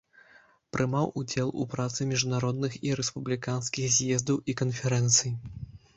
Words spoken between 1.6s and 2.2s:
у працы